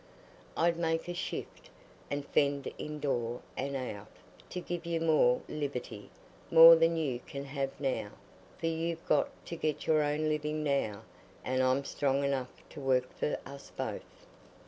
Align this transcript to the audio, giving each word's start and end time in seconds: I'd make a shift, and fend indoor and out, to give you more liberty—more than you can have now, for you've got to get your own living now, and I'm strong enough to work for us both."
I'd 0.57 0.77
make 0.77 1.07
a 1.07 1.13
shift, 1.13 1.69
and 2.09 2.25
fend 2.25 2.73
indoor 2.79 3.39
and 3.55 3.75
out, 3.75 4.07
to 4.49 4.59
give 4.59 4.83
you 4.83 4.99
more 4.99 5.41
liberty—more 5.47 6.75
than 6.75 6.95
you 6.95 7.19
can 7.27 7.45
have 7.45 7.79
now, 7.79 8.09
for 8.57 8.65
you've 8.65 9.05
got 9.05 9.29
to 9.45 9.55
get 9.55 9.85
your 9.85 10.01
own 10.01 10.27
living 10.27 10.63
now, 10.63 11.03
and 11.45 11.61
I'm 11.61 11.83
strong 11.83 12.23
enough 12.23 12.67
to 12.71 12.79
work 12.81 13.13
for 13.15 13.37
us 13.45 13.71
both." 13.77 14.25